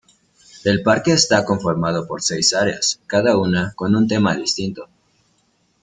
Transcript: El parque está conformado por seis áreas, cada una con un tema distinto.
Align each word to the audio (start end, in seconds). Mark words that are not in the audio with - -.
El 0.63 0.81
parque 0.81 1.11
está 1.11 1.45
conformado 1.45 2.07
por 2.07 2.23
seis 2.23 2.55
áreas, 2.55 2.99
cada 3.05 3.37
una 3.37 3.73
con 3.75 3.95
un 3.95 4.07
tema 4.07 4.35
distinto. 4.35 4.89